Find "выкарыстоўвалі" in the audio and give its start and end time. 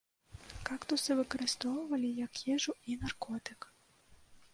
1.19-2.09